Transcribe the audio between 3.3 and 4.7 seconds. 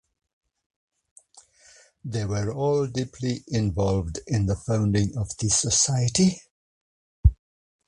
involved in the